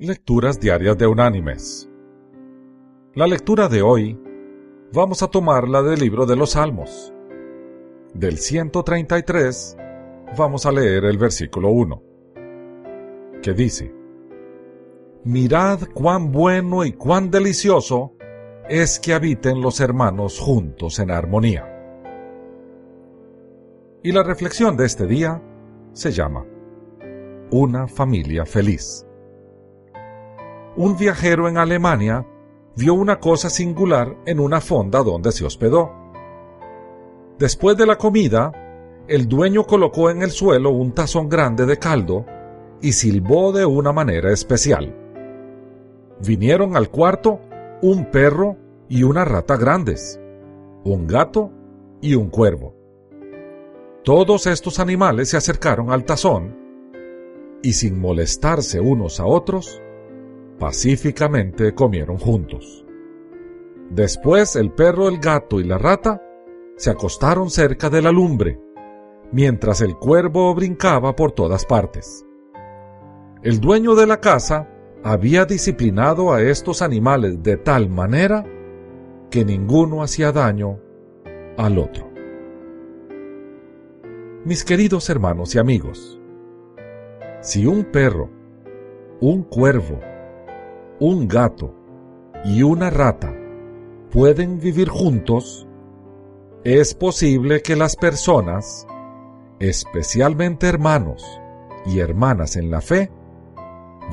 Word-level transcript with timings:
Lecturas 0.00 0.60
Diarias 0.60 0.96
de 0.96 1.08
Unánimes. 1.08 1.90
La 3.14 3.26
lectura 3.26 3.66
de 3.66 3.82
hoy 3.82 4.16
vamos 4.92 5.24
a 5.24 5.26
tomarla 5.26 5.82
del 5.82 5.98
libro 5.98 6.24
de 6.24 6.36
los 6.36 6.50
Salmos. 6.50 7.12
Del 8.14 8.38
133 8.38 9.76
vamos 10.38 10.66
a 10.66 10.70
leer 10.70 11.04
el 11.04 11.18
versículo 11.18 11.70
1, 11.70 12.02
que 13.42 13.52
dice, 13.54 13.92
Mirad 15.24 15.80
cuán 15.92 16.30
bueno 16.30 16.84
y 16.84 16.92
cuán 16.92 17.32
delicioso 17.32 18.14
es 18.68 19.00
que 19.00 19.14
habiten 19.14 19.60
los 19.60 19.80
hermanos 19.80 20.38
juntos 20.38 21.00
en 21.00 21.10
armonía. 21.10 21.66
Y 24.04 24.12
la 24.12 24.22
reflexión 24.22 24.76
de 24.76 24.86
este 24.86 25.08
día 25.08 25.42
se 25.92 26.12
llama 26.12 26.46
Una 27.50 27.88
familia 27.88 28.46
feliz 28.46 29.07
un 30.78 30.96
viajero 30.96 31.48
en 31.48 31.58
Alemania 31.58 32.24
vio 32.76 32.94
una 32.94 33.18
cosa 33.18 33.50
singular 33.50 34.16
en 34.26 34.38
una 34.38 34.60
fonda 34.60 35.02
donde 35.02 35.32
se 35.32 35.44
hospedó. 35.44 35.90
Después 37.36 37.76
de 37.76 37.84
la 37.84 37.98
comida, 37.98 38.52
el 39.08 39.26
dueño 39.26 39.64
colocó 39.64 40.08
en 40.08 40.22
el 40.22 40.30
suelo 40.30 40.70
un 40.70 40.92
tazón 40.92 41.28
grande 41.28 41.66
de 41.66 41.78
caldo 41.78 42.24
y 42.80 42.92
silbó 42.92 43.50
de 43.50 43.66
una 43.66 43.92
manera 43.92 44.32
especial. 44.32 44.94
Vinieron 46.24 46.76
al 46.76 46.90
cuarto 46.90 47.40
un 47.82 48.08
perro 48.12 48.56
y 48.88 49.02
una 49.02 49.24
rata 49.24 49.56
grandes, 49.56 50.20
un 50.84 51.08
gato 51.08 51.50
y 52.00 52.14
un 52.14 52.30
cuervo. 52.30 52.76
Todos 54.04 54.46
estos 54.46 54.78
animales 54.78 55.30
se 55.30 55.38
acercaron 55.38 55.90
al 55.90 56.04
tazón 56.04 56.56
y 57.64 57.72
sin 57.72 58.00
molestarse 58.00 58.78
unos 58.78 59.18
a 59.18 59.26
otros, 59.26 59.82
pacíficamente 60.58 61.74
comieron 61.74 62.18
juntos. 62.18 62.84
Después 63.90 64.56
el 64.56 64.72
perro, 64.72 65.08
el 65.08 65.18
gato 65.18 65.60
y 65.60 65.64
la 65.64 65.78
rata 65.78 66.22
se 66.76 66.90
acostaron 66.90 67.50
cerca 67.50 67.88
de 67.88 68.02
la 68.02 68.12
lumbre, 68.12 68.60
mientras 69.32 69.80
el 69.80 69.96
cuervo 69.96 70.54
brincaba 70.54 71.16
por 71.16 71.32
todas 71.32 71.64
partes. 71.64 72.24
El 73.42 73.60
dueño 73.60 73.94
de 73.94 74.06
la 74.06 74.20
casa 74.20 74.68
había 75.02 75.44
disciplinado 75.44 76.32
a 76.32 76.42
estos 76.42 76.82
animales 76.82 77.42
de 77.42 77.56
tal 77.56 77.88
manera 77.88 78.44
que 79.30 79.44
ninguno 79.44 80.02
hacía 80.02 80.32
daño 80.32 80.80
al 81.56 81.78
otro. 81.78 82.10
Mis 84.44 84.64
queridos 84.64 85.08
hermanos 85.08 85.54
y 85.54 85.58
amigos, 85.58 86.20
si 87.40 87.66
un 87.66 87.84
perro, 87.84 88.30
un 89.20 89.42
cuervo 89.42 90.00
un 91.00 91.28
gato 91.28 91.74
y 92.44 92.62
una 92.62 92.90
rata 92.90 93.32
pueden 94.10 94.58
vivir 94.58 94.88
juntos, 94.88 95.66
es 96.64 96.94
posible 96.94 97.62
que 97.62 97.76
las 97.76 97.94
personas, 97.94 98.86
especialmente 99.60 100.66
hermanos 100.66 101.24
y 101.86 102.00
hermanas 102.00 102.56
en 102.56 102.70
la 102.70 102.80
fe, 102.80 103.12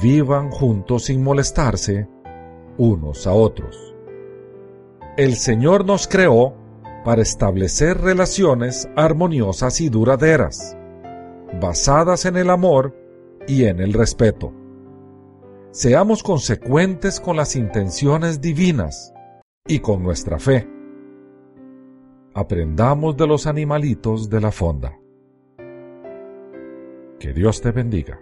vivan 0.01 0.51
juntos 0.51 1.05
sin 1.05 1.23
molestarse 1.23 2.07
unos 2.77 3.25
a 3.25 3.33
otros. 3.33 3.95
El 5.17 5.35
Señor 5.35 5.85
nos 5.85 6.07
creó 6.07 6.53
para 7.03 7.21
establecer 7.21 8.01
relaciones 8.01 8.89
armoniosas 8.95 9.81
y 9.81 9.89
duraderas, 9.89 10.77
basadas 11.59 12.25
en 12.25 12.35
el 12.35 12.49
amor 12.49 12.95
y 13.47 13.65
en 13.65 13.79
el 13.79 13.93
respeto 13.93 14.51
seamos 15.75 16.23
consecuentes 16.23 17.19
con 17.19 17.35
las 17.35 17.57
intenciones 17.57 18.39
divinas 18.39 19.13
y 19.67 19.79
con 19.79 20.01
nuestra 20.01 20.39
fe. 20.39 20.65
Aprendamos 22.33 23.17
de 23.17 23.27
los 23.27 23.45
animalitos 23.45 24.29
de 24.29 24.39
la 24.39 24.53
fonda. 24.53 24.97
Que 27.19 27.33
Dios 27.33 27.59
te 27.61 27.71
bendiga. 27.71 28.21